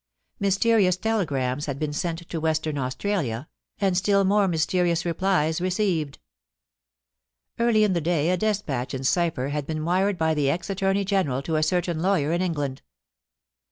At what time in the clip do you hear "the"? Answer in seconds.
7.93-8.01, 10.33-10.49